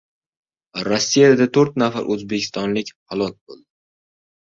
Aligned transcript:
Rossiyada 0.87 1.47
to‘rt 1.59 1.79
nafar 1.83 2.09
o‘zbekistonlik 2.17 2.93
halok 3.13 3.41
bo‘ldi 3.45 3.67